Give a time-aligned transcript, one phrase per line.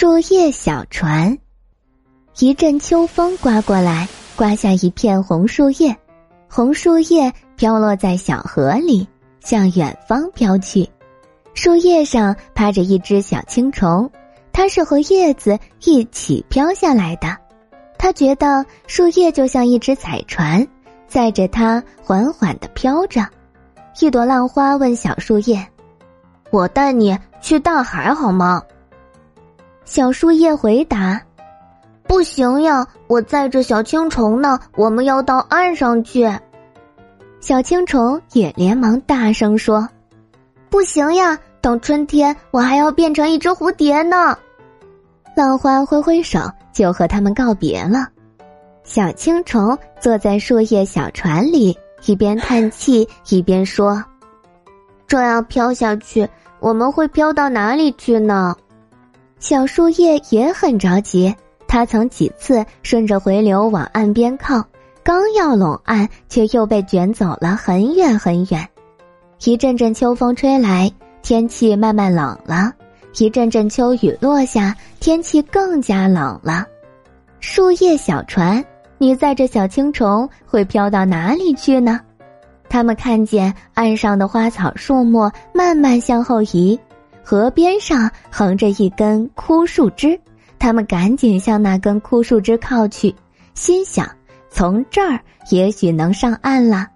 [0.00, 1.36] 树叶小船，
[2.38, 5.94] 一阵秋风刮过来，刮下一片红树叶，
[6.48, 9.06] 红树叶飘落在小河里，
[9.40, 10.88] 向远方飘去。
[11.52, 14.10] 树叶上趴着一只小青虫，
[14.54, 17.36] 它是和叶子一起飘下来的。
[17.98, 20.66] 它觉得树叶就像一只彩船，
[21.08, 23.20] 载着它缓缓的飘着。
[24.00, 25.62] 一朵浪花问小树叶
[26.50, 28.62] ：“我带你去大海好吗？”
[29.90, 31.20] 小树叶回答
[32.06, 36.30] ：“不行呀，我载着小青虫呢，我们要到岸上去。”
[37.40, 39.88] 小青虫也连忙大声说
[40.70, 44.38] ：“不行呀，等春天我还要变成一只蝴蝶呢。”
[45.34, 46.38] 浪花挥挥手，
[46.72, 48.06] 就和他们告别了。
[48.84, 51.76] 小青虫坐在树叶小船里，
[52.06, 54.04] 一边叹气一边说
[55.08, 56.28] ：“这样飘下去，
[56.60, 58.54] 我们会飘到哪里去呢？”
[59.40, 61.34] 小树叶也很着急，
[61.66, 64.62] 它曾几次顺着回流往岸边靠，
[65.02, 68.68] 刚要拢岸，却又被卷走了很远很远。
[69.42, 70.92] 一阵阵秋风吹来，
[71.22, 72.70] 天气慢慢冷了；
[73.16, 76.66] 一阵阵秋雨落下，天气更加冷了。
[77.40, 78.62] 树叶小船，
[78.98, 81.98] 你载着小青虫会飘到哪里去呢？
[82.68, 86.78] 他们看见岸上的花草树木慢慢向后移。
[87.22, 90.18] 河边上横着一根枯树枝，
[90.58, 93.14] 他们赶紧向那根枯树枝靠去，
[93.54, 94.08] 心想
[94.50, 96.86] 从这儿也许能上岸了。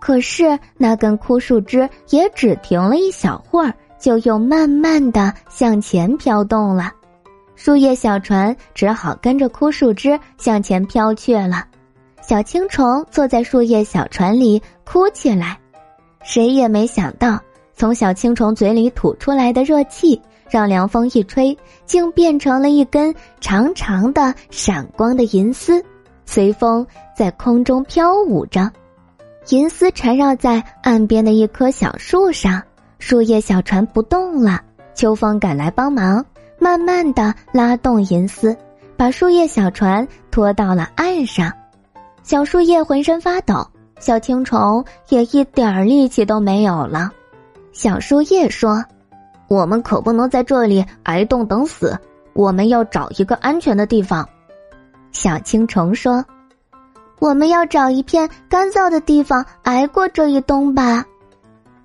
[0.00, 6.92] 可是那根枯树枝也只停了一小会儿，就又慢慢的向前飘动了。
[7.56, 11.64] 树叶小船只好跟着枯树枝向前飘去了。
[12.20, 15.58] 小青虫坐在树叶小船里哭起来，
[16.22, 17.38] 谁也没想到。
[17.76, 25.84] 从小青虫嘴里吐出来的热气，让凉风一吹，竟变成了一根长长的、闪光的银丝，
[26.24, 28.70] 随风在空中飘舞着。
[29.50, 32.62] 银丝缠绕在岸边的一棵小树上，
[32.98, 34.60] 树叶小船不动了。
[34.94, 36.24] 秋风赶来帮忙，
[36.58, 38.56] 慢慢的拉动银丝，
[38.96, 41.52] 把树叶小船拖到了岸上。
[42.22, 43.66] 小树叶浑身发抖，
[43.98, 47.10] 小青虫也一点力气都没有了。
[47.74, 48.84] 小树叶说
[49.48, 51.98] ：“我们可不能在这里挨冻等死，
[52.32, 54.26] 我们要找一个安全的地方。”
[55.10, 56.24] 小青虫说
[57.18, 61.04] ：“我们要找一片干燥的地方挨过这一冬吧。”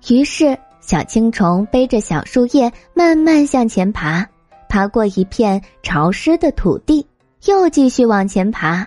[0.08, 4.24] 于是，小青虫背着小树叶慢慢向前爬，
[4.68, 7.04] 爬过一片潮湿的土地，
[7.46, 8.86] 又继续往前爬。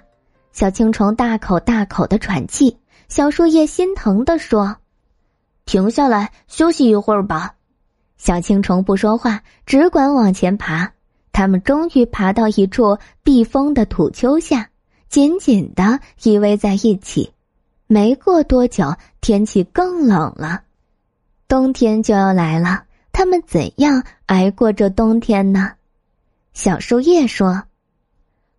[0.54, 2.78] 小青虫大口大口的喘气，
[3.10, 4.78] 小树叶心疼的说。
[5.66, 7.56] 停下来休息一会儿吧。
[8.18, 10.92] 小青虫不说话，只管往前爬。
[11.32, 14.70] 他们终于爬到一处避风的土丘下，
[15.10, 17.34] 紧紧的依偎在一起。
[17.88, 20.62] 没过多久，天气更冷了，
[21.48, 22.84] 冬天就要来了。
[23.12, 25.74] 他们怎样挨过这冬天呢？
[26.54, 27.64] 小树叶说：“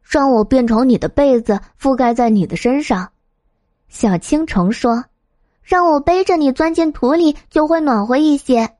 [0.02, 3.08] 让我变成你的被子，覆盖在你的身上。”
[3.88, 5.04] 小青虫说。
[5.64, 8.70] 让我背着你钻进土里，就会暖和一些。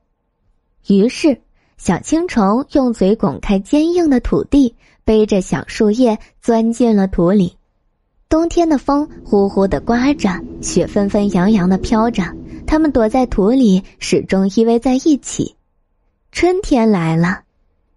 [0.87, 1.41] 于是，
[1.77, 7.57] 小青虫用嘴拱开坚硬的土地，背着小树叶钻进了土里。
[8.29, 10.29] 冬天的风呼呼的刮着，
[10.61, 12.23] 雪纷纷扬扬的飘着，
[12.67, 15.55] 它们躲在土里，始终依偎在一起。
[16.31, 17.41] 春天来了，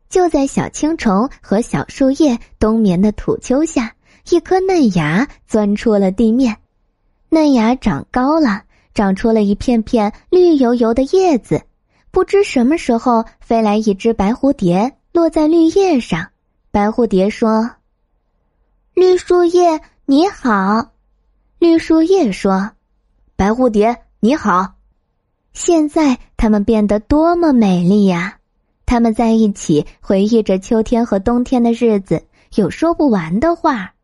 [0.08, 3.94] 就在小青虫和小树叶冬眠的土丘下，
[4.30, 6.56] 一颗嫩芽钻出了地面，
[7.28, 8.62] 嫩芽长高了。
[8.98, 11.62] 长出了一片片绿油油的叶子，
[12.10, 16.30] 不知什么时候飞来一只白蝴蝶，落在绿叶上。
[16.72, 17.70] 白蝴蝶说
[18.94, 20.90] ：“绿树叶你好。”
[21.60, 22.72] 绿树叶说
[23.38, 24.72] ：“白蝴蝶你好。”
[25.54, 28.38] 现在它们变得多么美丽呀！
[28.84, 32.24] 它们在一起回忆着秋天和冬天的日子，
[32.56, 33.94] 有说不完的话。